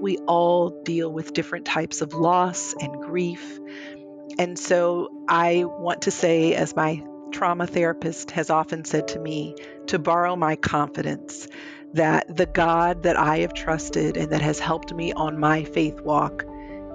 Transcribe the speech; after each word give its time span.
we 0.00 0.18
all 0.26 0.70
deal 0.82 1.10
with 1.10 1.32
different 1.32 1.64
types 1.64 2.02
of 2.02 2.12
loss 2.14 2.74
and 2.80 3.02
grief. 3.02 3.58
And 4.38 4.58
so 4.58 5.08
I 5.28 5.64
want 5.64 6.02
to 6.02 6.10
say, 6.10 6.54
as 6.54 6.76
my 6.76 7.02
trauma 7.32 7.66
therapist 7.66 8.30
has 8.32 8.50
often 8.50 8.84
said 8.84 9.08
to 9.08 9.18
me, 9.18 9.54
to 9.86 9.98
borrow 9.98 10.36
my 10.36 10.56
confidence 10.56 11.48
that 11.94 12.34
the 12.34 12.46
God 12.46 13.04
that 13.04 13.16
I 13.16 13.38
have 13.38 13.54
trusted 13.54 14.16
and 14.16 14.32
that 14.32 14.42
has 14.42 14.58
helped 14.58 14.92
me 14.92 15.12
on 15.12 15.38
my 15.38 15.64
faith 15.64 16.00
walk 16.00 16.44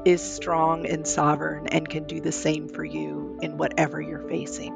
is 0.05 0.21
strong 0.21 0.86
and 0.86 1.07
sovereign 1.07 1.68
and 1.68 1.88
can 1.88 2.04
do 2.04 2.20
the 2.21 2.31
same 2.31 2.68
for 2.68 2.83
you 2.83 3.39
in 3.41 3.57
whatever 3.57 4.02
you're 4.02 4.27
facing. 4.27 4.73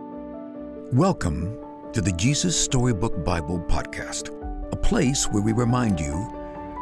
Welcome 0.92 1.57
to 1.94 2.02
the 2.02 2.12
Jesus 2.14 2.60
Storybook 2.60 3.23
Bible 3.23 3.60
Podcast, 3.68 4.30
a 4.71 4.76
place 4.76 5.26
where 5.26 5.44
we 5.44 5.52
remind 5.52 6.00
you 6.00 6.35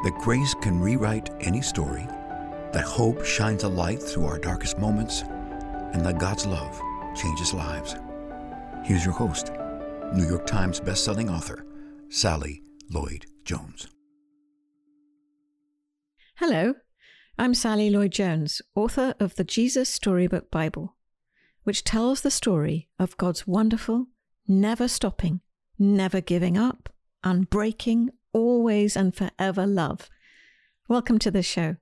that 0.04 0.16
grace 0.16 0.54
can 0.56 0.80
rewrite 0.80 1.30
any 1.42 1.62
story, 1.62 2.06
that 2.74 2.84
hope 2.84 3.24
shines 3.24 3.64
a 3.64 3.70
light 3.70 4.02
through 4.02 4.26
our 4.26 4.38
darkest 4.38 4.78
moments, 4.78 5.22
and 5.94 6.06
that 6.06 6.20
God's 6.20 6.46
love 6.46 6.80
changes 7.16 7.54
lives. 7.54 7.96
Here's 8.84 9.06
your 9.06 9.14
host, 9.14 9.52
New 10.14 10.28
York 10.28 10.46
Times 10.46 10.80
bestselling 10.82 11.32
author, 11.32 11.66
Sally 12.10 12.62
Lloyd 12.90 13.26
Jones. 13.46 13.88
Hello, 16.36 16.74
I'm 17.40 17.54
Sally 17.54 17.90
Lloyd 17.90 18.12
Jones, 18.12 18.62
author 18.76 19.16
of 19.20 19.36
the 19.36 19.44
Jesus 19.44 19.88
Storybook 19.88 20.52
Bible, 20.52 20.96
which 21.64 21.84
tells 21.84 22.22
the 22.22 22.32
story 22.32 22.90
of 23.00 23.16
God's 23.16 23.48
wonderful, 23.48 24.08
never 24.48 24.90
stopping, 24.90 25.40
never 25.80 26.20
giving 26.20 26.58
up, 26.58 26.90
unbreaking, 27.24 28.10
always 28.34 28.98
and 28.98 29.16
forever 29.16 29.66
love. 29.66 30.10
Welcome 30.88 31.20
to 31.20 31.32
the 31.32 31.44
show. 31.44 31.78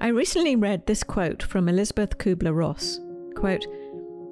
I 0.00 0.08
recently 0.08 0.54
read 0.54 0.86
this 0.86 1.02
quote 1.02 1.42
from 1.42 1.68
Elisabeth 1.68 2.18
Kübler 2.18 2.54
Ross 2.54 3.00
quote, 3.34 3.66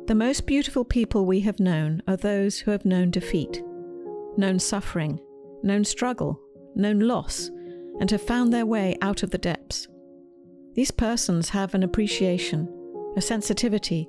The 0.06 0.14
most 0.14 0.46
beautiful 0.46 0.84
people 0.84 1.24
we 1.24 1.40
have 1.40 1.58
known 1.58 2.02
are 2.06 2.16
those 2.16 2.58
who 2.58 2.70
have 2.70 2.84
known 2.84 3.10
defeat, 3.10 3.62
known 4.36 4.58
suffering, 4.58 5.18
known 5.62 5.84
struggle, 5.84 6.38
known 6.74 7.00
loss, 7.00 7.50
and 8.00 8.10
have 8.10 8.22
found 8.22 8.52
their 8.52 8.66
way 8.66 8.96
out 9.00 9.22
of 9.22 9.30
the 9.30 9.38
depths. 9.38 9.88
These 10.74 10.90
persons 10.90 11.48
have 11.50 11.74
an 11.74 11.82
appreciation, 11.82 12.68
a 13.16 13.20
sensitivity, 13.20 14.08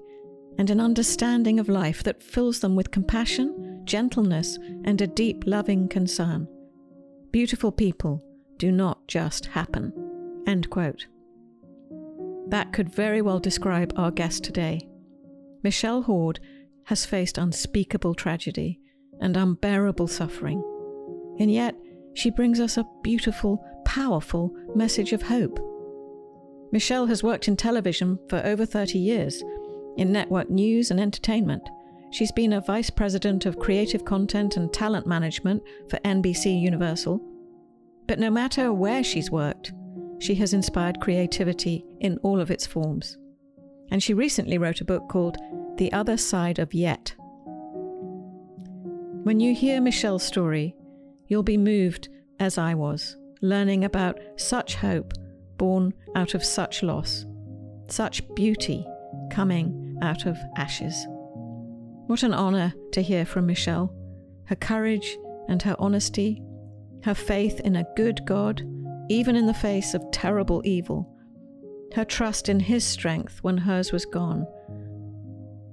and 0.57 0.69
an 0.69 0.79
understanding 0.79 1.59
of 1.59 1.69
life 1.69 2.03
that 2.03 2.21
fills 2.21 2.59
them 2.59 2.75
with 2.75 2.91
compassion, 2.91 3.72
gentleness, 3.85 4.57
and 4.83 5.01
a 5.01 5.07
deep 5.07 5.43
loving 5.45 5.87
concern. 5.87 6.47
Beautiful 7.31 7.71
people 7.71 8.23
do 8.57 8.71
not 8.71 9.07
just 9.07 9.47
happen. 9.47 9.91
End 10.47 10.69
quote. 10.69 11.07
That 12.47 12.73
could 12.73 12.93
very 12.93 13.21
well 13.21 13.39
describe 13.39 13.93
our 13.95 14.11
guest 14.11 14.43
today. 14.43 14.87
Michelle 15.63 16.01
Hord 16.03 16.39
has 16.85 17.05
faced 17.05 17.37
unspeakable 17.37 18.15
tragedy 18.15 18.79
and 19.21 19.37
unbearable 19.37 20.07
suffering, 20.07 20.61
and 21.39 21.51
yet 21.51 21.75
she 22.13 22.29
brings 22.29 22.59
us 22.59 22.77
a 22.77 22.85
beautiful, 23.01 23.63
powerful 23.85 24.53
message 24.75 25.13
of 25.13 25.23
hope. 25.23 25.59
Michelle 26.71 27.07
has 27.07 27.23
worked 27.23 27.47
in 27.47 27.55
television 27.55 28.19
for 28.29 28.41
over 28.45 28.65
30 28.65 28.99
years 28.99 29.43
in 29.97 30.11
network 30.11 30.49
news 30.49 30.91
and 30.91 30.99
entertainment. 30.99 31.67
She's 32.13 32.31
been 32.31 32.53
a 32.53 32.61
vice 32.61 32.91
president 32.91 33.47
of 33.47 33.57
creative 33.57 34.05
content 34.05 34.55
and 34.55 34.71
talent 34.71 35.07
management 35.07 35.63
for 35.89 35.97
NBC 36.05 36.61
Universal. 36.61 37.19
But 38.07 38.19
no 38.19 38.29
matter 38.29 38.71
where 38.71 39.03
she's 39.03 39.31
worked, 39.31 39.73
she 40.19 40.35
has 40.35 40.53
inspired 40.53 41.01
creativity 41.01 41.83
in 42.01 42.19
all 42.19 42.39
of 42.39 42.51
its 42.51 42.67
forms. 42.67 43.17
And 43.89 44.03
she 44.03 44.13
recently 44.13 44.59
wrote 44.59 44.79
a 44.79 44.85
book 44.85 45.09
called 45.09 45.37
The 45.77 45.91
Other 45.91 46.15
Side 46.15 46.59
of 46.59 46.71
Yet. 46.75 47.15
When 49.23 49.39
you 49.39 49.55
hear 49.55 49.81
Michelle's 49.81 50.21
story, 50.21 50.75
you'll 51.25 51.41
be 51.41 51.57
moved 51.57 52.09
as 52.39 52.59
I 52.59 52.75
was, 52.75 53.17
learning 53.41 53.85
about 53.85 54.19
such 54.35 54.75
hope 54.75 55.13
born 55.57 55.95
out 56.15 56.35
of 56.35 56.45
such 56.45 56.83
loss, 56.83 57.25
such 57.89 58.21
beauty 58.35 58.85
coming 59.31 59.97
out 60.03 60.27
of 60.27 60.37
ashes. 60.57 61.07
What 62.07 62.23
an 62.23 62.33
honour 62.33 62.73
to 62.91 63.01
hear 63.01 63.25
from 63.25 63.45
Michelle. 63.45 63.95
Her 64.45 64.55
courage 64.57 65.17
and 65.47 65.61
her 65.61 65.75
honesty, 65.79 66.41
her 67.03 67.15
faith 67.15 67.61
in 67.61 67.77
a 67.77 67.87
good 67.95 68.25
God, 68.25 68.61
even 69.09 69.37
in 69.37 69.45
the 69.47 69.53
face 69.53 69.93
of 69.93 70.03
terrible 70.11 70.61
evil, 70.65 71.09
her 71.93 72.03
trust 72.03 72.49
in 72.49 72.59
His 72.59 72.83
strength 72.83 73.39
when 73.41 73.57
hers 73.57 73.93
was 73.93 74.05
gone. 74.05 74.45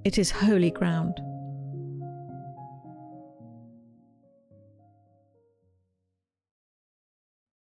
It 0.04 0.18
is 0.18 0.30
holy 0.30 0.70
ground. 0.70 1.20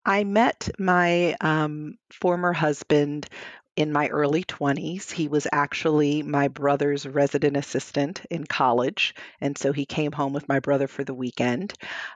I 0.05 0.25
met 0.25 0.69
my 0.77 1.35
um, 1.41 1.97
former 2.11 2.53
husband 2.53 3.27
in 3.75 3.91
my 3.91 4.07
early 4.07 4.43
20s. 4.43 5.11
He 5.11 5.27
was 5.27 5.47
actually 5.51 6.21
my 6.23 6.47
brother's 6.47 7.05
resident 7.07 7.57
assistant 7.57 8.21
in 8.29 8.45
college. 8.45 9.15
And 9.41 9.57
so 9.57 9.71
he 9.73 9.85
came 9.85 10.11
home 10.11 10.33
with 10.33 10.47
my 10.47 10.59
brother 10.59 10.87
for 10.87 11.03
the 11.03 11.13
weekend. 11.13 11.73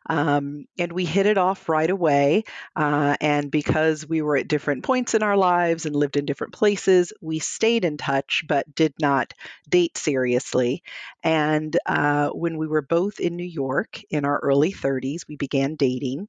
Um, 0.09 0.65
and 0.77 0.91
we 0.91 1.05
hit 1.05 1.25
it 1.25 1.37
off 1.37 1.67
right 1.69 1.89
away. 1.89 2.43
Uh, 2.75 3.15
and 3.21 3.49
because 3.51 4.07
we 4.07 4.21
were 4.21 4.37
at 4.37 4.47
different 4.47 4.83
points 4.83 5.13
in 5.13 5.23
our 5.23 5.37
lives 5.37 5.85
and 5.85 5.95
lived 5.95 6.17
in 6.17 6.25
different 6.25 6.53
places, 6.53 7.13
we 7.21 7.39
stayed 7.39 7.85
in 7.85 7.97
touch 7.97 8.43
but 8.47 8.73
did 8.75 8.93
not 8.99 9.33
date 9.69 9.97
seriously. 9.97 10.83
And 11.23 11.77
uh, 11.85 12.29
when 12.29 12.57
we 12.57 12.67
were 12.67 12.81
both 12.81 13.19
in 13.19 13.35
New 13.35 13.43
York 13.43 14.01
in 14.09 14.25
our 14.25 14.39
early 14.39 14.71
30s, 14.71 15.25
we 15.27 15.35
began 15.35 15.75
dating 15.75 16.27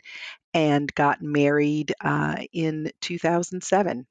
and 0.55 0.93
got 0.95 1.23
married 1.23 1.95
uh, 2.01 2.37
in 2.53 2.91
2007 3.01 4.07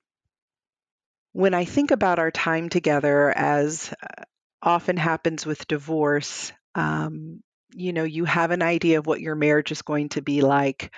when 1.38 1.54
I 1.54 1.66
think 1.66 1.92
about 1.92 2.18
our 2.18 2.32
time 2.32 2.68
together, 2.68 3.30
as 3.30 3.94
uh, 4.02 4.24
often 4.60 4.98
happens 4.98 5.46
with 5.46 5.68
divorce, 5.68 6.52
um, 6.74 7.44
you 7.76 7.94
know, 7.94 8.06
you 8.06 8.26
have 8.26 8.50
an 8.50 8.64
idea 8.64 8.98
of 8.98 9.06
what 9.06 9.22
your 9.22 9.36
marriage 9.36 9.72
is 9.72 9.84
going 9.84 10.10
to 10.10 10.24
be 10.24 10.42
like. 10.42 10.92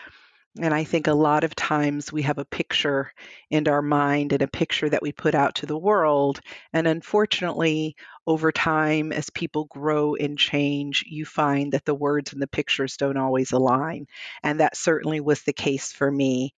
And 0.57 0.73
I 0.73 0.85
think 0.85 1.07
a 1.07 1.13
lot 1.13 1.43
of 1.43 1.55
times 1.55 2.13
we 2.13 2.21
have 2.21 2.37
a 2.37 2.45
picture 2.45 3.11
in 3.49 3.67
our 3.67 3.81
mind 3.81 4.31
and 4.31 4.41
a 4.41 4.47
picture 4.47 4.89
that 4.89 5.01
we 5.01 5.11
put 5.11 5.35
out 5.35 5.55
to 5.55 5.65
the 5.65 5.77
world. 5.77 6.39
And 6.71 6.87
unfortunately, 6.87 7.97
over 8.25 8.53
time, 8.53 9.11
as 9.11 9.29
people 9.29 9.65
grow 9.65 10.15
and 10.15 10.39
change, 10.39 11.03
you 11.05 11.25
find 11.25 11.73
that 11.73 11.83
the 11.83 11.93
words 11.93 12.31
and 12.31 12.41
the 12.41 12.47
pictures 12.47 12.95
don't 12.95 13.17
always 13.17 13.51
align. 13.51 14.07
And 14.41 14.61
that 14.61 14.77
certainly 14.77 15.19
was 15.19 15.41
the 15.43 15.51
case 15.51 15.91
for 15.91 16.09
me. 16.09 16.53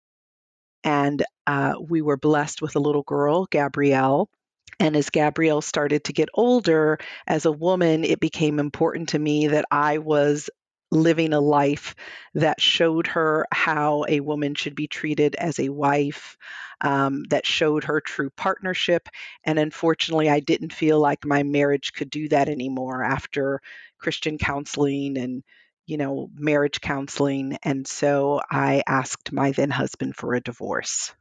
And 0.84 1.23
uh, 1.47 1.75
we 1.79 2.01
were 2.01 2.17
blessed 2.17 2.62
with 2.62 2.75
a 2.75 2.79
little 2.79 3.03
girl, 3.03 3.45
Gabrielle. 3.45 4.29
And 4.79 4.95
as 4.95 5.09
Gabrielle 5.09 5.62
started 5.62 6.06
to 6.06 6.13
get 6.13 6.29
older, 6.34 7.00
as 7.28 7.45
a 7.45 7.51
woman, 7.51 8.03
it 8.03 8.19
became 8.19 8.59
important 8.59 9.09
to 9.09 9.19
me 9.19 9.47
that 9.47 9.66
I 9.72 9.97
was 9.97 10.50
living 10.91 11.34
a 11.34 11.40
life 11.40 11.95
that 12.34 12.62
showed 12.62 13.07
her 13.07 13.45
how 13.51 14.06
a 14.07 14.22
woman 14.22 14.56
should 14.56 14.75
be 14.75 14.88
treated 14.88 15.35
as 15.35 15.59
a 15.59 15.69
wife, 15.69 16.38
um, 16.81 17.23
that 17.29 17.46
showed 17.46 17.84
her 17.84 18.01
true 18.01 18.29
partnership. 18.31 19.07
And 19.44 19.59
unfortunately, 19.59 20.29
I 20.29 20.40
didn't 20.40 20.73
feel 20.73 21.00
like 21.00 21.25
my 21.25 21.44
marriage 21.44 21.94
could 21.94 22.09
do 22.09 22.29
that 22.29 22.50
anymore 22.50 23.03
after 23.03 23.61
Christian 24.00 24.38
counseling 24.38 25.17
and 25.17 25.44
you 25.89 25.97
know, 25.97 26.29
marriage 26.35 26.81
counseling. 26.81 27.58
And 27.64 27.87
so 27.87 28.41
I 28.49 28.84
asked 28.85 29.31
my 29.31 29.52
then 29.52 29.72
husband 29.72 30.16
for 30.16 30.35
a 30.35 30.41
divorce. 30.41 31.11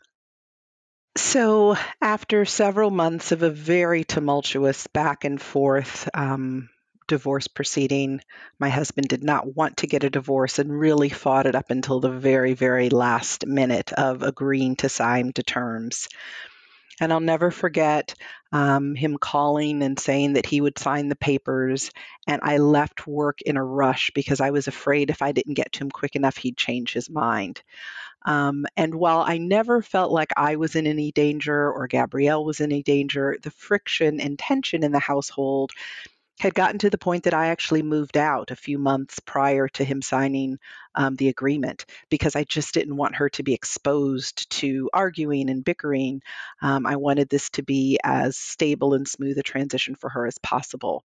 So, 1.17 1.77
after 2.01 2.45
several 2.45 2.91
months 2.91 3.33
of 3.33 3.43
a 3.43 3.51
very 3.51 4.05
tumultuous 4.05 4.87
back 4.87 5.25
and 5.25 5.41
forth 5.41 6.09
um, 6.15 6.69
divorce 7.09 7.49
proceeding, 7.49 8.21
my 8.61 8.69
husband 8.69 9.09
did 9.09 9.25
not 9.25 9.57
want 9.57 9.79
to 9.79 9.89
get 9.89 10.05
a 10.05 10.11
divorce 10.11 10.61
and 10.61 10.79
really 10.79 11.09
fought 11.09 11.47
it 11.47 11.57
up 11.57 11.71
until 11.71 11.99
the 11.99 12.11
very, 12.11 12.55
very 12.55 12.91
last 12.91 13.47
minute 13.47 13.93
of 13.95 14.23
agreeing 14.23 14.77
to 14.77 14.89
sign 14.89 15.33
to 15.33 15.43
terms. 15.43 16.09
And 17.01 17.13
I'll 17.13 17.21
never 17.21 17.51
forget 17.51 18.15
um, 18.53 18.95
him 18.95 19.19
calling 19.19 19.83
and 19.83 19.99
saying 19.99 20.35
that 20.35 20.47
he 20.47 20.61
would 20.61 20.79
sign 20.79 21.09
the 21.09 21.17
papers. 21.17 21.91
And 22.27 22.41
I 22.43 22.59
left 22.59 23.07
work 23.07 23.41
in 23.43 23.57
a 23.57 23.65
rush 23.65 24.11
because 24.15 24.41
I 24.41 24.51
was 24.51 24.69
afraid 24.69 25.11
if 25.11 25.23
I 25.23 25.33
didn't 25.33 25.55
get 25.55 25.73
to 25.73 25.85
him 25.85 25.91
quick 25.91 26.17
enough, 26.17 26.37
he'd 26.37 26.57
change 26.57 26.93
his 26.93 27.11
mind. 27.11 27.63
Um, 28.27 28.67
and 28.77 28.95
while 28.95 29.21
I 29.21 29.39
never 29.39 29.81
felt 29.81 30.11
like 30.13 30.33
I 30.37 30.57
was 30.57 30.75
in 30.75 30.87
any 30.87 31.13
danger 31.13 31.71
or 31.73 31.87
Gabrielle 31.87 32.45
was 32.45 32.61
in 32.61 32.73
any 32.73 32.83
danger, 32.83 33.37
the 33.43 33.51
friction 33.51 34.21
and 34.21 34.39
tension 34.39 34.83
in 34.83 34.93
the 34.93 34.99
household 34.99 35.73
had 36.39 36.55
gotten 36.55 36.79
to 36.79 36.91
the 36.91 36.99
point 36.99 37.25
that 37.25 37.35
I 37.35 37.49
actually 37.49 37.83
moved 37.83 38.17
out 38.17 38.51
a 38.51 38.57
few 38.57 38.79
months 38.79 39.19
prior 39.21 39.69
to 39.69 39.85
him 39.85 40.03
signing 40.03 40.59
um, 40.95 41.17
the 41.17 41.29
agreement 41.29 41.85
because 42.11 42.37
I 42.37 42.45
just 42.45 42.75
didn't 42.75 42.97
want 42.97 43.17
her 43.17 43.29
to 43.31 43.43
be 43.43 43.55
exposed 43.55 44.51
to 44.51 44.89
arguing 44.93 45.51
and 45.51 45.65
bickering. 45.65 46.23
Um, 46.63 46.87
I 46.87 46.97
wanted 46.97 47.29
this 47.29 47.51
to 47.51 47.63
be 47.63 47.99
as 48.05 48.37
stable 48.37 48.95
and 48.95 49.07
smooth 49.07 49.39
a 49.39 49.43
transition 49.43 49.95
for 49.97 50.11
her 50.11 50.27
as 50.27 50.39
possible. 50.39 51.05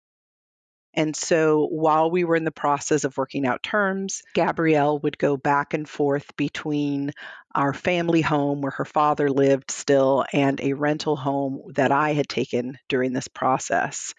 And 0.96 1.16
so 1.16 1.68
while 1.68 2.10
we 2.10 2.24
were 2.24 2.36
in 2.36 2.46
the 2.46 2.52
process 2.52 3.04
of 3.04 3.16
working 3.16 3.46
out 3.46 3.62
terms, 3.62 4.24
Gabrielle 4.34 5.00
would 5.00 5.20
go 5.20 5.38
back 5.38 5.76
and 5.76 5.88
forth 5.88 6.36
between 6.36 7.12
our 7.54 7.74
family 7.74 8.22
home 8.22 8.62
where 8.62 8.72
her 8.72 8.86
father 8.86 9.30
lived 9.30 9.70
still 9.70 10.26
and 10.34 10.60
a 10.60 10.74
rental 10.74 11.16
home 11.16 11.62
that 11.76 11.92
I 11.92 12.14
had 12.14 12.28
taken 12.28 12.80
during 12.88 13.14
this 13.14 13.28
process. 13.28 14.16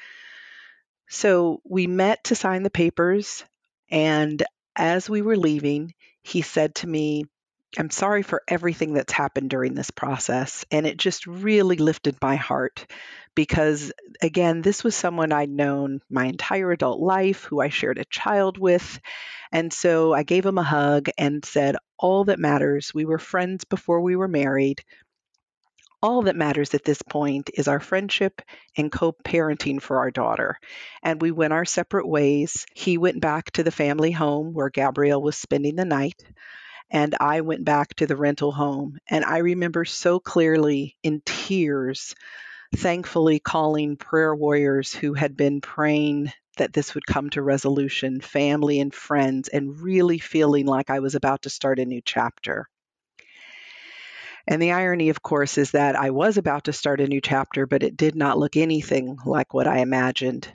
So 1.10 1.60
we 1.64 1.86
met 1.86 2.24
to 2.24 2.34
sign 2.34 2.62
the 2.62 2.70
papers. 2.70 3.44
And 3.90 4.42
as 4.76 5.10
we 5.10 5.20
were 5.22 5.36
leaving, 5.36 5.92
he 6.22 6.42
said 6.42 6.76
to 6.76 6.86
me, 6.86 7.24
I'm 7.78 7.90
sorry 7.90 8.22
for 8.22 8.42
everything 8.48 8.94
that's 8.94 9.12
happened 9.12 9.50
during 9.50 9.74
this 9.74 9.90
process. 9.90 10.64
And 10.70 10.86
it 10.86 10.96
just 10.96 11.26
really 11.26 11.76
lifted 11.76 12.16
my 12.20 12.36
heart 12.36 12.86
because, 13.34 13.92
again, 14.22 14.62
this 14.62 14.82
was 14.82 14.96
someone 14.96 15.32
I'd 15.32 15.50
known 15.50 16.00
my 16.10 16.26
entire 16.26 16.72
adult 16.72 17.00
life, 17.00 17.44
who 17.44 17.60
I 17.60 17.68
shared 17.68 17.98
a 17.98 18.04
child 18.06 18.58
with. 18.58 19.00
And 19.52 19.72
so 19.72 20.12
I 20.12 20.24
gave 20.24 20.46
him 20.46 20.58
a 20.58 20.64
hug 20.64 21.10
and 21.18 21.44
said, 21.44 21.76
All 21.98 22.24
that 22.24 22.40
matters, 22.40 22.92
we 22.94 23.04
were 23.04 23.18
friends 23.18 23.64
before 23.64 24.00
we 24.00 24.16
were 24.16 24.28
married. 24.28 24.82
All 26.02 26.22
that 26.22 26.36
matters 26.36 26.74
at 26.74 26.84
this 26.84 27.02
point 27.02 27.50
is 27.54 27.68
our 27.68 27.80
friendship 27.80 28.42
and 28.76 28.90
co 28.92 29.12
parenting 29.12 29.80
for 29.80 29.98
our 29.98 30.10
daughter. 30.10 30.58
And 31.02 31.20
we 31.20 31.30
went 31.30 31.52
our 31.52 31.64
separate 31.64 32.08
ways. 32.08 32.66
He 32.74 32.98
went 32.98 33.20
back 33.20 33.50
to 33.52 33.62
the 33.62 33.70
family 33.70 34.10
home 34.10 34.52
where 34.54 34.70
Gabrielle 34.70 35.22
was 35.22 35.36
spending 35.36 35.76
the 35.76 35.84
night 35.84 36.22
and 36.90 37.14
I 37.20 37.40
went 37.40 37.64
back 37.64 37.94
to 37.96 38.06
the 38.06 38.16
rental 38.16 38.52
home. 38.52 38.98
And 39.08 39.24
I 39.24 39.38
remember 39.38 39.84
so 39.84 40.20
clearly 40.20 40.96
in 41.02 41.22
tears, 41.24 42.14
thankfully 42.76 43.40
calling 43.40 43.96
prayer 43.96 44.34
warriors 44.34 44.92
who 44.92 45.14
had 45.14 45.36
been 45.36 45.60
praying 45.60 46.32
that 46.56 46.72
this 46.72 46.94
would 46.94 47.06
come 47.06 47.30
to 47.30 47.42
resolution, 47.42 48.20
family 48.20 48.80
and 48.80 48.94
friends, 48.94 49.48
and 49.48 49.80
really 49.80 50.18
feeling 50.18 50.66
like 50.66 50.90
I 50.90 51.00
was 51.00 51.14
about 51.14 51.42
to 51.42 51.50
start 51.50 51.78
a 51.78 51.84
new 51.84 52.02
chapter. 52.04 52.68
And 54.46 54.60
the 54.60 54.72
irony, 54.72 55.10
of 55.10 55.22
course, 55.22 55.58
is 55.58 55.72
that 55.72 55.96
I 55.96 56.10
was 56.10 56.36
about 56.36 56.64
to 56.64 56.72
start 56.72 57.00
a 57.00 57.06
new 57.06 57.20
chapter, 57.20 57.66
but 57.66 57.82
it 57.82 57.96
did 57.96 58.14
not 58.14 58.38
look 58.38 58.56
anything 58.56 59.18
like 59.24 59.54
what 59.54 59.66
I 59.66 59.78
imagined. 59.78 60.52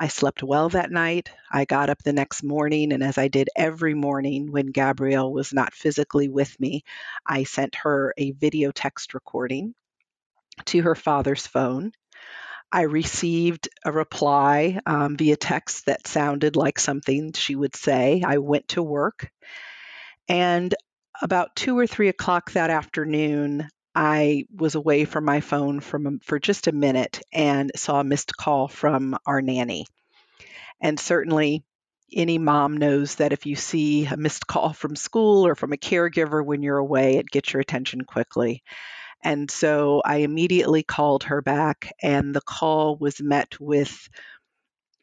I 0.00 0.08
slept 0.08 0.44
well 0.44 0.68
that 0.68 0.92
night. 0.92 1.32
I 1.50 1.64
got 1.64 1.90
up 1.90 2.02
the 2.02 2.12
next 2.12 2.44
morning, 2.44 2.92
and 2.92 3.02
as 3.02 3.18
I 3.18 3.26
did 3.26 3.48
every 3.56 3.94
morning 3.94 4.52
when 4.52 4.66
Gabrielle 4.66 5.32
was 5.32 5.52
not 5.52 5.74
physically 5.74 6.28
with 6.28 6.58
me, 6.60 6.84
I 7.26 7.42
sent 7.42 7.74
her 7.76 8.14
a 8.16 8.30
video 8.30 8.70
text 8.70 9.12
recording 9.12 9.74
to 10.66 10.82
her 10.82 10.94
father's 10.94 11.46
phone. 11.48 11.92
I 12.70 12.82
received 12.82 13.68
a 13.84 13.90
reply 13.90 14.78
um, 14.86 15.16
via 15.16 15.36
text 15.36 15.86
that 15.86 16.06
sounded 16.06 16.54
like 16.54 16.78
something 16.78 17.32
she 17.32 17.56
would 17.56 17.74
say. 17.74 18.22
I 18.24 18.38
went 18.38 18.68
to 18.68 18.82
work, 18.82 19.32
and 20.28 20.72
about 21.20 21.56
two 21.56 21.78
or 21.78 21.86
three 21.86 22.08
o'clock 22.08 22.52
that 22.52 22.70
afternoon, 22.70 23.68
I 23.94 24.44
was 24.54 24.74
away 24.74 25.04
from 25.04 25.24
my 25.24 25.40
phone 25.40 25.80
from 25.80 26.20
for 26.20 26.38
just 26.38 26.66
a 26.66 26.72
minute 26.72 27.20
and 27.32 27.72
saw 27.74 28.00
a 28.00 28.04
missed 28.04 28.36
call 28.36 28.68
from 28.68 29.16
our 29.26 29.42
nanny. 29.42 29.86
And 30.80 31.00
certainly 31.00 31.64
any 32.12 32.38
mom 32.38 32.76
knows 32.76 33.16
that 33.16 33.32
if 33.32 33.44
you 33.46 33.56
see 33.56 34.06
a 34.06 34.16
missed 34.16 34.46
call 34.46 34.72
from 34.72 34.96
school 34.96 35.46
or 35.46 35.54
from 35.54 35.72
a 35.72 35.76
caregiver 35.76 36.44
when 36.44 36.62
you're 36.62 36.78
away, 36.78 37.16
it 37.16 37.28
gets 37.28 37.52
your 37.52 37.60
attention 37.60 38.02
quickly. 38.02 38.62
And 39.22 39.50
so 39.50 40.00
I 40.04 40.18
immediately 40.18 40.84
called 40.84 41.24
her 41.24 41.42
back, 41.42 41.92
and 42.00 42.34
the 42.34 42.40
call 42.40 42.96
was 42.96 43.20
met 43.20 43.58
with 43.60 44.08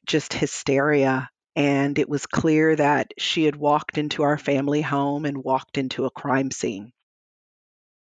just 0.05 0.33
hysteria. 0.33 1.29
And 1.55 1.97
it 1.97 2.09
was 2.09 2.25
clear 2.25 2.75
that 2.75 3.13
she 3.17 3.45
had 3.45 3.55
walked 3.55 3.97
into 3.97 4.23
our 4.23 4.37
family 4.37 4.81
home 4.81 5.25
and 5.25 5.43
walked 5.43 5.77
into 5.77 6.05
a 6.05 6.11
crime 6.11 6.51
scene. 6.51 6.91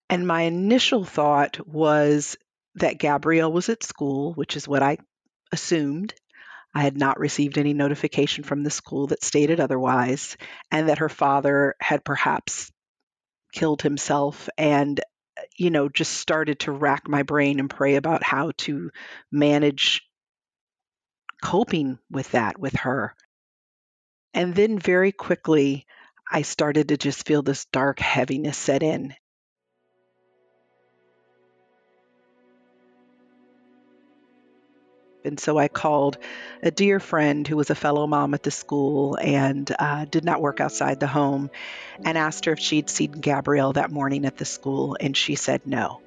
And 0.10 0.28
my 0.28 0.42
initial 0.44 1.04
thought 1.04 1.66
was 1.68 2.38
that 2.76 3.00
Gabrielle 3.00 3.52
was 3.52 3.70
at 3.70 3.84
school, 3.84 4.34
which 4.34 4.56
is 4.56 4.68
what 4.68 4.84
I 4.84 4.98
assumed. 5.52 6.14
I 6.74 6.82
had 6.82 6.98
not 6.98 7.20
received 7.20 7.58
any 7.58 7.74
notification 7.74 8.44
from 8.44 8.64
the 8.64 8.70
school 8.72 9.08
that 9.08 9.24
stated 9.24 9.60
otherwise, 9.60 10.38
and 10.72 10.90
that 10.90 11.00
her 11.00 11.10
father 11.10 11.76
had 11.80 12.04
perhaps 12.04 12.72
killed 13.52 13.82
himself 13.82 14.50
and 14.58 15.00
you 15.58 15.70
know 15.70 15.90
just 15.90 16.14
started 16.14 16.60
to 16.60 16.72
rack 16.72 17.08
my 17.08 17.24
brain 17.24 17.60
and 17.60 17.70
pray 17.70 17.96
about 17.96 18.24
how 18.24 18.52
to 18.58 18.92
manage 19.32 20.02
coping 21.44 22.00
with 22.10 22.32
that 22.32 22.60
with 22.60 22.74
her. 22.78 23.16
And 24.34 24.56
then 24.56 24.80
very 24.80 25.12
quickly 25.12 25.86
I 26.30 26.42
started 26.42 26.90
to 26.90 26.98
just 26.98 27.26
feel 27.26 27.42
this 27.42 27.66
dark 27.66 28.00
heaviness 28.00 28.58
set 28.58 28.84
in 28.84 29.16
And 35.26 35.40
so 35.40 35.58
I 35.58 35.68
called 35.68 36.18
a 36.62 36.72
dear 36.72 37.00
friend 37.00 37.48
who 37.48 37.56
was 37.56 37.70
a 37.70 37.76
fellow 37.76 38.08
mom 38.08 38.34
at 38.34 38.44
the 38.44 38.52
school 38.52 39.18
and 39.22 39.74
uh, 39.80 40.06
did 40.06 40.26
not 40.26 40.42
work 40.42 40.60
outside 40.60 41.00
the 41.00 41.08
home 41.08 41.50
and 42.04 42.18
asked 42.18 42.46
her 42.46 42.54
if 42.54 42.60
she'd 42.60 42.90
seen 42.90 43.12
Gabrielle 43.12 43.74
that 43.74 43.92
morning 43.92 44.26
at 44.26 44.38
the 44.38 44.46
school. 44.46 44.98
And 45.00 45.16
she 45.16 45.36
said 45.36 45.62
no. 45.66 46.02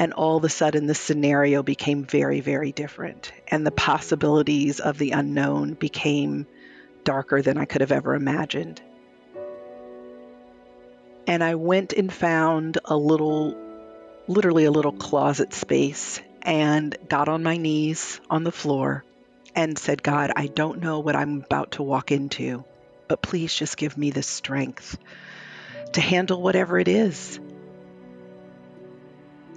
And 0.00 0.14
all 0.14 0.38
of 0.38 0.44
a 0.44 0.48
sudden, 0.48 0.86
the 0.86 0.94
scenario 0.94 1.62
became 1.62 2.04
very, 2.04 2.40
very 2.40 2.72
different. 2.72 3.32
And 3.48 3.66
the 3.66 3.70
possibilities 3.70 4.80
of 4.80 4.96
the 4.96 5.10
unknown 5.10 5.74
became 5.74 6.46
darker 7.04 7.42
than 7.42 7.58
I 7.58 7.66
could 7.66 7.82
have 7.82 7.92
ever 7.92 8.14
imagined. 8.14 8.80
And 11.26 11.44
I 11.44 11.54
went 11.56 11.92
and 11.92 12.10
found 12.10 12.78
a 12.86 12.96
little, 12.96 13.54
literally 14.26 14.64
a 14.64 14.70
little 14.70 14.92
closet 14.92 15.52
space 15.52 16.18
and 16.40 16.96
got 17.06 17.28
on 17.28 17.42
my 17.42 17.58
knees 17.58 18.22
on 18.30 18.42
the 18.42 18.52
floor 18.52 19.04
and 19.54 19.78
said, 19.78 20.02
God, 20.02 20.32
I 20.34 20.46
don't 20.46 20.80
know 20.80 21.00
what 21.00 21.14
I'm 21.14 21.42
about 21.42 21.72
to 21.72 21.82
walk 21.82 22.10
into, 22.10 22.64
but 23.06 23.20
please 23.20 23.54
just 23.54 23.76
give 23.76 23.98
me 23.98 24.10
the 24.10 24.22
strength 24.22 24.96
to 25.92 26.00
handle 26.00 26.40
whatever 26.40 26.78
it 26.78 26.88
is. 26.88 27.38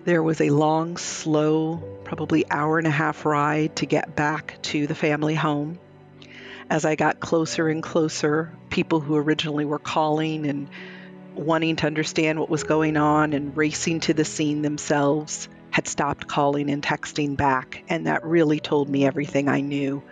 There 0.05 0.21
was 0.21 0.41
a 0.41 0.49
long, 0.49 0.97
slow, 0.97 1.77
probably 2.03 2.43
hour 2.51 2.77
and 2.77 2.87
a 2.87 2.91
half 2.91 3.25
ride 3.25 3.77
to 3.77 3.85
get 3.85 4.17
back 4.17 4.57
to 4.63 4.85
the 4.85 4.95
family 4.95 5.33
home. 5.33 5.79
As 6.69 6.83
I 6.83 6.95
got 6.95 7.21
closer 7.21 7.69
and 7.69 7.81
closer, 7.81 8.51
people 8.69 8.99
who 8.99 9.15
originally 9.15 9.63
were 9.63 9.79
calling 9.79 10.45
and 10.45 10.67
wanting 11.35 11.77
to 11.77 11.87
understand 11.87 12.37
what 12.37 12.49
was 12.49 12.65
going 12.65 12.97
on 12.97 13.31
and 13.31 13.55
racing 13.55 14.01
to 14.01 14.13
the 14.13 14.25
scene 14.25 14.61
themselves 14.61 15.47
had 15.71 15.87
stopped 15.87 16.27
calling 16.27 16.69
and 16.69 16.83
texting 16.83 17.37
back, 17.37 17.85
and 17.87 18.05
that 18.05 18.25
really 18.25 18.59
told 18.59 18.89
me 18.89 19.05
everything 19.05 19.47
I 19.47 19.61
knew. 19.61 20.03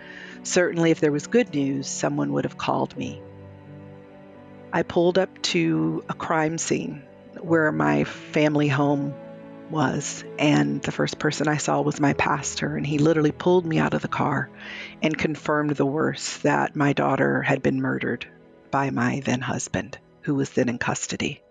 Certainly, 0.44 0.92
if 0.92 1.02
there 1.02 1.12
was 1.12 1.28
good 1.28 1.54
news, 1.54 1.88
someone 1.88 2.32
would 2.32 2.46
have 2.46 2.58
called 2.58 2.96
me. 2.96 3.22
I 4.72 4.84
pulled 4.84 5.18
up 5.18 5.42
to 5.42 6.02
a 6.08 6.14
crime 6.14 6.58
scene 6.58 7.04
where 7.42 7.74
my 7.74 8.06
family 8.06 8.70
home 8.70 9.14
was, 9.72 10.24
and 10.38 10.82
the 10.82 10.92
first 10.92 11.18
person 11.18 11.48
I 11.48 11.58
saw 11.58 11.82
was 11.82 12.00
my 12.00 12.14
pastor, 12.14 12.76
and 12.76 12.86
he 12.86 12.98
literally 12.98 13.32
pulled 13.32 13.66
me 13.66 13.80
out 13.80 13.94
of 13.94 14.02
the 14.02 14.08
car 14.08 14.50
and 15.02 15.18
confirmed 15.18 15.72
the 15.72 15.86
worst 15.86 16.44
that 16.44 16.76
my 16.76 16.94
daughter 16.94 17.42
had 17.42 17.64
been 17.64 17.82
murdered 17.82 18.28
by 18.70 18.90
my 18.90 19.22
then 19.22 19.42
husband, 19.42 19.98
who 20.22 20.36
was 20.36 20.50
then 20.52 20.70
in 20.70 20.78
custody. 20.78 21.42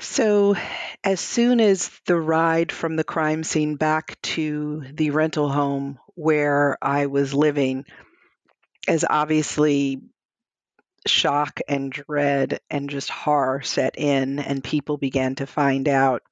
So, 0.00 0.54
as 1.02 1.20
soon 1.20 1.60
as 1.60 1.90
the 2.06 2.16
ride 2.16 2.70
from 2.70 2.96
the 2.96 3.04
crime 3.04 3.42
scene 3.42 3.76
back 3.76 4.20
to 4.22 4.84
the 4.92 5.10
rental 5.10 5.48
home 5.48 5.98
where 6.14 6.78
I 6.80 7.06
was 7.06 7.34
living, 7.34 7.84
as 8.86 9.04
obviously 9.08 10.02
shock 11.08 11.60
and 11.68 11.90
dread 11.90 12.60
and 12.70 12.90
just 12.90 13.10
horror 13.10 13.62
set 13.62 13.98
in, 13.98 14.38
and 14.38 14.62
people 14.62 14.96
began 14.96 15.34
to 15.36 15.46
find 15.46 15.88
out, 15.88 16.22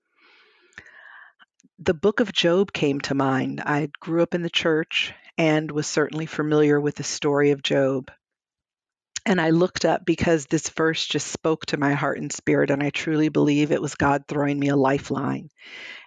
the 1.78 1.94
book 1.94 2.20
of 2.20 2.32
Job 2.32 2.72
came 2.72 3.00
to 3.02 3.14
mind. 3.14 3.60
I 3.64 3.90
grew 4.00 4.22
up 4.22 4.34
in 4.34 4.42
the 4.42 4.50
church 4.50 5.12
and 5.36 5.70
was 5.70 5.86
certainly 5.86 6.26
familiar 6.26 6.80
with 6.80 6.96
the 6.96 7.04
story 7.04 7.50
of 7.50 7.62
Job. 7.62 8.10
And 9.26 9.40
I 9.40 9.50
looked 9.50 9.84
up 9.84 10.06
because 10.06 10.46
this 10.46 10.68
verse 10.70 11.04
just 11.04 11.26
spoke 11.26 11.66
to 11.66 11.76
my 11.76 11.94
heart 11.94 12.18
and 12.18 12.32
spirit, 12.32 12.70
and 12.70 12.82
I 12.82 12.90
truly 12.90 13.28
believe 13.28 13.72
it 13.72 13.82
was 13.82 13.96
God 13.96 14.24
throwing 14.28 14.58
me 14.58 14.68
a 14.68 14.76
lifeline. 14.76 15.50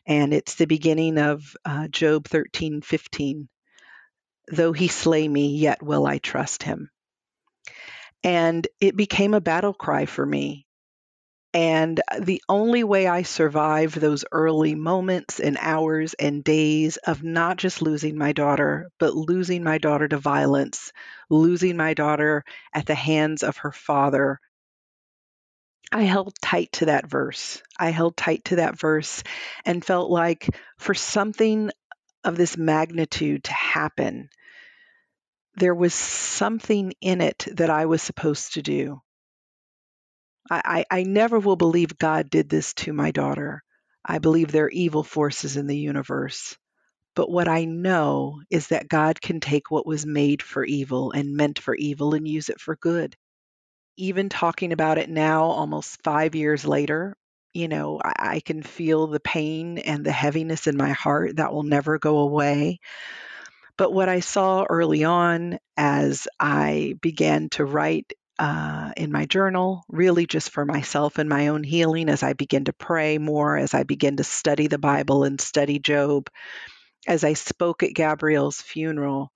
And 0.08 0.34
it's 0.34 0.56
the 0.56 0.66
beginning 0.66 1.18
of 1.18 1.56
uh, 1.66 1.90
Job 1.90 2.28
13 2.28 2.82
15. 2.82 3.50
Though 4.52 4.72
he 4.72 4.88
slay 4.88 5.28
me, 5.28 5.56
yet 5.58 5.84
will 5.84 6.08
I 6.08 6.18
trust 6.18 6.64
him. 6.64 6.90
And 8.24 8.68
it 8.80 8.96
became 8.96 9.34
a 9.34 9.42
battle 9.42 9.74
cry 9.74 10.06
for 10.06 10.26
me. 10.26 10.66
And 11.54 12.00
uh, 12.12 12.20
the 12.22 12.44
only 12.48 12.84
way 12.84 13.08
I 13.08 13.24
survived 13.24 13.96
those 13.96 14.26
early 14.32 14.76
moments 14.76 15.40
and 15.40 15.58
hours 15.60 16.14
and 16.14 16.44
days 16.44 16.98
of 16.98 17.24
not 17.24 17.58
just 17.58 17.82
losing 17.82 18.18
my 18.18 18.34
daughter, 18.34 18.90
but 19.00 19.16
losing 19.16 19.64
my 19.64 19.80
daughter 19.80 20.08
to 20.08 20.18
violence, 20.18 20.92
losing 21.30 21.76
my 21.76 21.96
daughter 21.96 22.44
at 22.74 22.86
the 22.86 22.96
hands 22.96 23.42
of 23.42 23.58
her 23.58 23.72
father, 23.72 24.40
I 25.92 26.04
held 26.04 26.36
tight 26.42 26.72
to 26.74 26.86
that 26.86 27.08
verse. 27.08 27.62
I 27.78 27.90
held 27.90 28.16
tight 28.16 28.46
to 28.46 28.58
that 28.58 28.78
verse 28.78 29.24
and 29.66 29.84
felt 29.84 30.12
like 30.12 30.48
for 30.78 30.94
something 30.94 31.72
of 32.24 32.38
this 32.38 32.58
magnitude 32.58 33.46
to 33.46 33.54
happen, 33.54 34.30
there 35.60 35.76
was 35.76 35.94
something 35.94 36.94
in 37.02 37.22
it 37.22 37.46
that 37.54 37.70
I 37.70 37.86
was 37.88 38.02
supposed 38.02 38.54
to 38.54 38.62
do. 38.62 39.02
I, 40.50 40.86
I, 40.92 41.00
I 41.00 41.04
never 41.04 41.40
will 41.40 41.56
believe 41.58 41.98
God 41.98 42.30
did 42.30 42.50
this 42.50 42.74
to 42.76 42.94
my 42.94 43.12
daughter. 43.12 43.64
I 44.06 44.20
believe 44.20 44.52
there 44.52 44.66
are 44.66 44.72
evil 44.72 45.04
forces 45.04 45.58
in 45.58 45.68
the 45.68 45.78
universe. 45.78 46.58
But 47.16 47.30
what 47.32 47.48
I 47.48 47.66
know 47.66 48.42
is 48.50 48.68
that 48.68 48.88
God 48.88 49.22
can 49.22 49.40
take 49.40 49.72
what 49.72 49.86
was 49.86 50.06
made 50.06 50.42
for 50.42 50.64
evil 50.64 51.12
and 51.12 51.36
meant 51.36 51.60
for 51.60 51.76
evil 51.76 52.14
and 52.16 52.28
use 52.28 52.50
it 52.50 52.62
for 52.62 52.78
good. 52.78 53.16
Even 53.98 54.30
talking 54.30 54.74
about 54.74 54.98
it 54.98 55.10
now, 55.10 55.46
almost 55.46 56.02
five 56.04 56.36
years 56.36 56.66
later, 56.66 57.16
you 57.54 57.68
know, 57.68 58.00
I, 58.04 58.14
I 58.36 58.40
can 58.42 58.64
feel 58.64 59.08
the 59.08 59.20
pain 59.20 59.80
and 59.80 60.06
the 60.06 60.12
heaviness 60.12 60.68
in 60.68 60.78
my 60.78 60.92
heart 60.92 61.38
that 61.38 61.54
will 61.54 61.64
never 61.64 62.00
go 62.00 62.20
away. 62.20 62.80
But 63.80 63.94
what 63.94 64.10
I 64.10 64.20
saw 64.20 64.66
early 64.70 65.06
on 65.06 65.58
as 65.78 66.28
I 66.38 66.96
began 67.02 67.48
to 67.52 67.64
write 67.64 68.12
uh, 68.38 68.92
in 68.98 69.10
my 69.10 69.26
journal, 69.26 69.86
really 69.88 70.26
just 70.26 70.50
for 70.50 70.66
myself 70.66 71.18
and 71.18 71.30
my 71.30 71.48
own 71.48 71.64
healing, 71.64 72.10
as 72.10 72.22
I 72.22 72.34
begin 72.34 72.66
to 72.66 72.74
pray 72.74 73.18
more, 73.20 73.56
as 73.56 73.74
I 73.74 73.84
begin 73.84 74.18
to 74.18 74.26
study 74.26 74.68
the 74.68 74.78
Bible 74.78 75.24
and 75.24 75.40
study 75.40 75.80
Job, 75.80 76.30
as 77.08 77.24
I 77.24 77.36
spoke 77.36 77.82
at 77.82 77.94
Gabrielle's 77.94 78.62
funeral, 78.62 79.32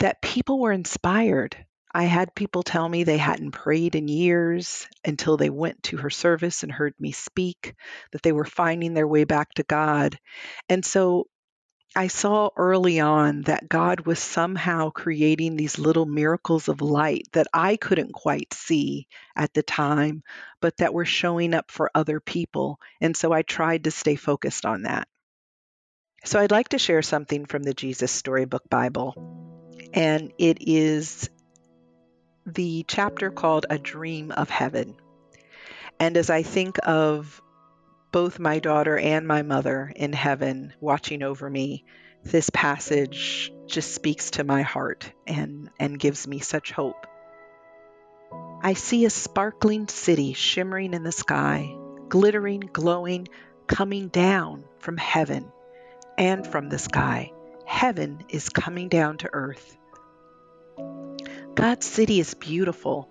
that 0.00 0.20
people 0.20 0.60
were 0.60 0.72
inspired. 0.72 1.56
I 1.94 2.02
had 2.02 2.34
people 2.34 2.64
tell 2.64 2.86
me 2.86 3.04
they 3.04 3.16
hadn't 3.16 3.52
prayed 3.52 3.94
in 3.94 4.08
years 4.08 4.86
until 5.06 5.38
they 5.38 5.48
went 5.48 5.84
to 5.84 5.96
her 5.96 6.10
service 6.10 6.64
and 6.64 6.70
heard 6.70 6.92
me 7.00 7.12
speak, 7.12 7.76
that 8.12 8.20
they 8.20 8.32
were 8.32 8.44
finding 8.44 8.92
their 8.92 9.08
way 9.08 9.24
back 9.24 9.54
to 9.54 9.62
God. 9.62 10.18
And 10.68 10.84
so 10.84 11.28
I 11.96 12.08
saw 12.08 12.50
early 12.56 13.00
on 13.00 13.42
that 13.42 13.70
God 13.70 14.00
was 14.00 14.18
somehow 14.18 14.90
creating 14.90 15.56
these 15.56 15.78
little 15.78 16.04
miracles 16.04 16.68
of 16.68 16.82
light 16.82 17.26
that 17.32 17.46
I 17.54 17.76
couldn't 17.76 18.12
quite 18.12 18.52
see 18.52 19.08
at 19.34 19.54
the 19.54 19.62
time, 19.62 20.22
but 20.60 20.76
that 20.76 20.92
were 20.92 21.06
showing 21.06 21.54
up 21.54 21.70
for 21.70 21.90
other 21.94 22.20
people. 22.20 22.78
And 23.00 23.16
so 23.16 23.32
I 23.32 23.40
tried 23.40 23.84
to 23.84 23.90
stay 23.90 24.14
focused 24.14 24.66
on 24.66 24.82
that. 24.82 25.08
So 26.24 26.38
I'd 26.38 26.50
like 26.50 26.68
to 26.70 26.78
share 26.78 27.00
something 27.00 27.46
from 27.46 27.62
the 27.62 27.72
Jesus 27.72 28.12
Storybook 28.12 28.68
Bible, 28.68 29.14
and 29.94 30.34
it 30.38 30.58
is 30.60 31.30
the 32.44 32.84
chapter 32.86 33.30
called 33.30 33.64
A 33.70 33.78
Dream 33.78 34.32
of 34.32 34.50
Heaven. 34.50 34.96
And 35.98 36.18
as 36.18 36.28
I 36.28 36.42
think 36.42 36.78
of 36.82 37.40
both 38.16 38.38
my 38.38 38.60
daughter 38.60 38.96
and 38.96 39.28
my 39.28 39.42
mother 39.42 39.92
in 39.94 40.10
heaven 40.10 40.72
watching 40.80 41.22
over 41.22 41.50
me, 41.50 41.84
this 42.24 42.48
passage 42.48 43.52
just 43.66 43.94
speaks 43.94 44.30
to 44.30 44.42
my 44.42 44.62
heart 44.62 45.12
and, 45.26 45.68
and 45.78 45.98
gives 45.98 46.26
me 46.26 46.38
such 46.38 46.72
hope. 46.72 47.06
I 48.62 48.72
see 48.72 49.04
a 49.04 49.10
sparkling 49.10 49.88
city 49.88 50.32
shimmering 50.32 50.94
in 50.94 51.02
the 51.02 51.12
sky, 51.12 51.76
glittering, 52.08 52.60
glowing, 52.72 53.28
coming 53.66 54.08
down 54.08 54.64
from 54.78 54.96
heaven 54.96 55.52
and 56.16 56.46
from 56.46 56.70
the 56.70 56.78
sky. 56.78 57.32
Heaven 57.66 58.24
is 58.30 58.48
coming 58.48 58.88
down 58.88 59.18
to 59.18 59.30
earth. 59.30 59.76
God's 61.54 61.84
city 61.84 62.18
is 62.18 62.32
beautiful 62.32 63.10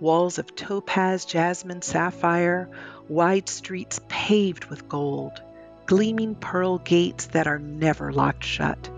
walls 0.00 0.38
of 0.38 0.54
topaz, 0.54 1.24
jasper, 1.24 1.78
sapphire, 1.80 2.68
wide 3.08 3.48
streets 3.48 4.00
paved 4.08 4.66
with 4.66 4.88
gold, 4.88 5.40
gleaming 5.86 6.34
pearl 6.34 6.78
gates 6.78 7.26
that 7.26 7.46
are 7.46 7.58
never 7.58 8.12
locked 8.12 8.44
shut. 8.44 8.90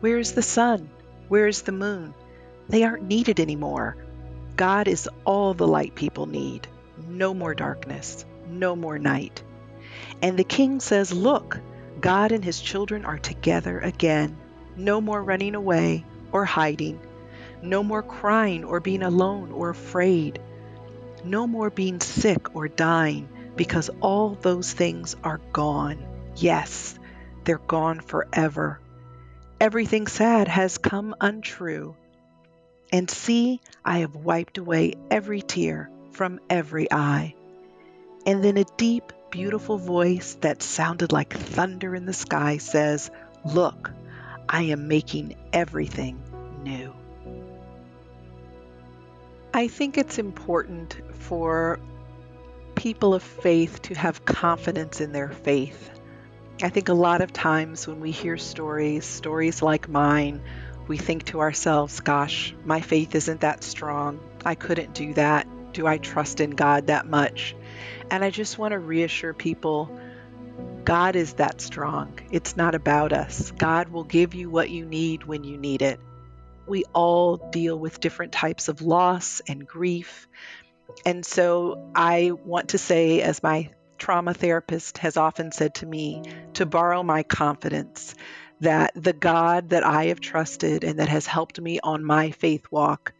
Where 0.00 0.18
is 0.18 0.32
the 0.32 0.42
sun? 0.42 0.90
Where 1.28 1.46
is 1.46 1.62
the 1.62 1.72
moon? 1.72 2.14
They 2.68 2.84
aren't 2.84 3.04
needed 3.04 3.40
anymore. 3.40 3.96
God 4.56 4.88
is 4.88 5.08
all 5.24 5.54
the 5.54 5.66
light 5.66 5.94
people 5.94 6.26
need. 6.26 6.68
No 7.08 7.34
more 7.34 7.54
darkness, 7.54 8.24
no 8.48 8.76
more 8.76 8.98
night. 8.98 9.42
And 10.22 10.38
the 10.38 10.44
king 10.44 10.80
says, 10.80 11.12
Look, 11.12 11.58
God 12.00 12.32
and 12.32 12.44
his 12.44 12.60
children 12.60 13.04
are 13.04 13.18
together 13.18 13.78
again. 13.78 14.36
No 14.76 15.00
more 15.00 15.22
running 15.22 15.54
away 15.54 16.04
or 16.32 16.44
hiding. 16.44 17.00
No 17.64 17.82
more 17.82 18.02
crying 18.02 18.64
or 18.64 18.80
being 18.80 19.02
alone 19.02 19.50
or 19.50 19.70
afraid. 19.70 20.38
No 21.24 21.46
more 21.46 21.70
being 21.70 22.00
sick 22.00 22.54
or 22.54 22.68
dying 22.68 23.28
because 23.56 23.90
all 24.02 24.36
those 24.40 24.70
things 24.72 25.16
are 25.24 25.40
gone. 25.52 26.04
Yes, 26.36 26.98
they're 27.44 27.56
gone 27.58 28.00
forever. 28.00 28.80
Everything 29.60 30.06
sad 30.06 30.46
has 30.46 30.76
come 30.76 31.14
untrue. 31.20 31.96
And 32.92 33.08
see, 33.08 33.60
I 33.82 33.98
have 33.98 34.14
wiped 34.14 34.58
away 34.58 34.94
every 35.10 35.40
tear 35.40 35.90
from 36.12 36.40
every 36.50 36.92
eye. 36.92 37.34
And 38.26 38.44
then 38.44 38.58
a 38.58 38.64
deep, 38.76 39.12
beautiful 39.30 39.78
voice 39.78 40.36
that 40.42 40.62
sounded 40.62 41.12
like 41.12 41.32
thunder 41.32 41.94
in 41.94 42.04
the 42.04 42.12
sky 42.12 42.58
says, 42.58 43.10
Look, 43.42 43.90
I 44.48 44.64
am 44.64 44.86
making 44.86 45.36
everything 45.52 46.22
new. 46.62 46.94
I 49.56 49.68
think 49.68 49.96
it's 49.96 50.18
important 50.18 51.00
for 51.12 51.78
people 52.74 53.14
of 53.14 53.22
faith 53.22 53.82
to 53.82 53.94
have 53.94 54.24
confidence 54.24 55.00
in 55.00 55.12
their 55.12 55.28
faith. 55.28 55.90
I 56.60 56.70
think 56.70 56.88
a 56.88 56.92
lot 56.92 57.20
of 57.20 57.32
times 57.32 57.86
when 57.86 58.00
we 58.00 58.10
hear 58.10 58.36
stories, 58.36 59.04
stories 59.04 59.62
like 59.62 59.88
mine, 59.88 60.42
we 60.88 60.96
think 60.96 61.26
to 61.26 61.38
ourselves, 61.38 62.00
gosh, 62.00 62.52
my 62.64 62.80
faith 62.80 63.14
isn't 63.14 63.42
that 63.42 63.62
strong. 63.62 64.18
I 64.44 64.56
couldn't 64.56 64.92
do 64.92 65.14
that. 65.14 65.46
Do 65.72 65.86
I 65.86 65.98
trust 65.98 66.40
in 66.40 66.50
God 66.50 66.88
that 66.88 67.06
much? 67.06 67.54
And 68.10 68.24
I 68.24 68.30
just 68.30 68.58
want 68.58 68.72
to 68.72 68.80
reassure 68.80 69.34
people 69.34 70.00
God 70.82 71.14
is 71.14 71.34
that 71.34 71.60
strong. 71.60 72.18
It's 72.32 72.56
not 72.56 72.74
about 72.74 73.12
us. 73.12 73.52
God 73.52 73.90
will 73.90 74.02
give 74.02 74.34
you 74.34 74.50
what 74.50 74.68
you 74.68 74.84
need 74.84 75.22
when 75.22 75.44
you 75.44 75.56
need 75.56 75.80
it. 75.80 76.00
We 76.66 76.84
all 76.92 77.36
deal 77.36 77.78
with 77.78 78.00
different 78.00 78.32
types 78.32 78.68
of 78.68 78.82
loss 78.82 79.40
and 79.48 79.66
grief. 79.66 80.26
And 81.04 81.24
so 81.24 81.92
I 81.94 82.32
want 82.32 82.70
to 82.70 82.78
say, 82.78 83.20
as 83.20 83.42
my 83.42 83.70
trauma 83.98 84.34
therapist 84.34 84.98
has 84.98 85.16
often 85.16 85.52
said 85.52 85.74
to 85.76 85.86
me, 85.86 86.22
to 86.54 86.66
borrow 86.66 87.02
my 87.02 87.22
confidence 87.22 88.14
that 88.60 88.92
the 88.94 89.12
God 89.12 89.70
that 89.70 89.84
I 89.84 90.06
have 90.06 90.20
trusted 90.20 90.84
and 90.84 90.98
that 90.98 91.08
has 91.08 91.26
helped 91.26 91.60
me 91.60 91.80
on 91.82 92.04
my 92.04 92.30
faith 92.30 92.64
walk 92.70 93.12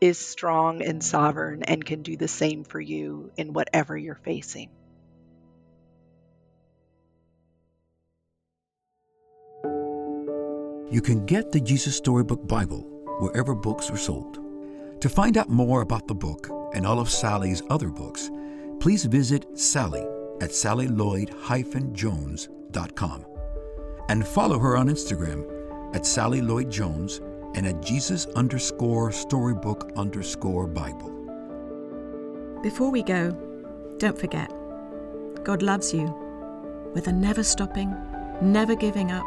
is 0.00 0.18
strong 0.18 0.82
and 0.82 1.02
sovereign 1.02 1.62
and 1.64 1.84
can 1.84 2.02
do 2.02 2.16
the 2.16 2.28
same 2.28 2.64
for 2.64 2.80
you 2.80 3.30
in 3.36 3.52
whatever 3.52 3.96
you're 3.96 4.14
facing. 4.14 4.70
You 10.90 11.02
can 11.02 11.26
get 11.26 11.52
the 11.52 11.60
Jesus 11.60 11.96
Storybook 11.96 12.48
Bible 12.48 12.80
wherever 13.20 13.54
books 13.54 13.90
are 13.90 13.98
sold. 13.98 14.38
To 15.00 15.08
find 15.10 15.36
out 15.36 15.50
more 15.50 15.82
about 15.82 16.08
the 16.08 16.14
book 16.14 16.48
and 16.74 16.86
all 16.86 16.98
of 16.98 17.10
Sally's 17.10 17.62
other 17.68 17.90
books, 17.90 18.30
please 18.80 19.04
visit 19.04 19.44
Sally 19.58 20.00
at 20.40 20.48
sallylloyd-jones.com 20.50 23.26
and 24.08 24.26
follow 24.26 24.58
her 24.58 24.78
on 24.78 24.88
Instagram 24.88 25.94
at 25.94 26.06
Sally 26.06 26.40
Lloyd 26.40 26.70
Jones 26.70 27.20
and 27.54 27.66
at 27.66 27.82
Jesus 27.82 28.24
underscore 28.34 29.12
storybook 29.12 29.92
underscore 29.94 30.66
Bible. 30.66 31.12
Before 32.62 32.90
we 32.90 33.02
go, 33.02 33.32
don't 33.98 34.18
forget 34.18 34.50
God 35.44 35.60
loves 35.62 35.92
you 35.92 36.14
with 36.94 37.08
a 37.08 37.12
never 37.12 37.42
stopping, 37.42 37.94
never 38.40 38.74
giving 38.74 39.12
up, 39.12 39.26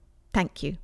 Thank 0.33 0.63
you. 0.63 0.77